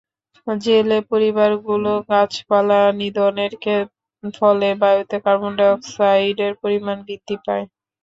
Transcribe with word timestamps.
জেলে 0.47 0.97
পরিবারগুলো 1.11 1.91
গাছপালা 2.09 2.79
নিধনের 2.99 3.53
ফলে 4.33 4.69
বায়ুতে 4.81 5.17
কার্বন 5.25 5.51
ডাই-অক্সাইডের 5.59 6.53
পরিমাণ 6.61 6.97
বৃদ্ধি 7.07 7.35
পায়। 7.45 7.65